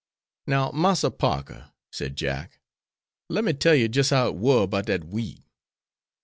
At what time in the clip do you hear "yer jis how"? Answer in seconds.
3.75-4.29